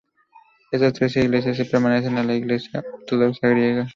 Estas 0.71 0.93
tres 0.93 1.15
iglesias 1.17 1.59
pertenecen 1.69 2.17
a 2.17 2.23
la 2.23 2.33
Iglesia 2.33 2.83
Ortodoxa 2.91 3.49
Griega. 3.49 3.87